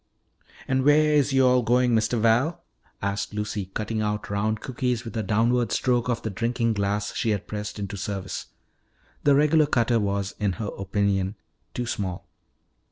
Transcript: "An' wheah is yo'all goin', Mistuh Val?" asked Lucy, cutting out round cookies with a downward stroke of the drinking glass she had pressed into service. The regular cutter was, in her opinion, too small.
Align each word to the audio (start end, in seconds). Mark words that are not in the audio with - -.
"An' 0.67 0.81
wheah 0.83 1.13
is 1.13 1.31
yo'all 1.31 1.61
goin', 1.61 1.93
Mistuh 1.93 2.19
Val?" 2.19 2.63
asked 3.03 3.35
Lucy, 3.35 3.67
cutting 3.67 4.01
out 4.01 4.31
round 4.31 4.59
cookies 4.59 5.05
with 5.05 5.15
a 5.15 5.21
downward 5.21 5.71
stroke 5.71 6.09
of 6.09 6.23
the 6.23 6.31
drinking 6.31 6.73
glass 6.73 7.13
she 7.13 7.29
had 7.29 7.45
pressed 7.47 7.77
into 7.77 7.97
service. 7.97 8.47
The 9.25 9.35
regular 9.35 9.67
cutter 9.67 9.99
was, 9.99 10.33
in 10.39 10.53
her 10.53 10.71
opinion, 10.75 11.35
too 11.75 11.85
small. 11.85 12.27